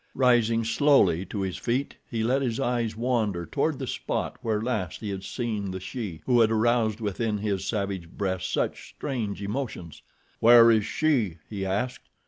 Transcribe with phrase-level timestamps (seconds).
[0.15, 4.99] Rising slowly to his feet he let his eyes wander toward the spot where last
[4.99, 10.01] he had seen the she, who had aroused within his savage breast such strange emotions.
[10.39, 12.09] "Where is she?" he asked.